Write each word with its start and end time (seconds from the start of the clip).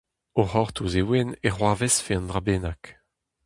O 0.39 0.41
c'hortoz 0.49 0.93
e 1.01 1.01
oan 1.05 1.29
e 1.45 1.49
c'hoarvezfe 1.53 2.13
un 2.19 2.25
dra 2.29 2.41
bennak! 2.45 2.83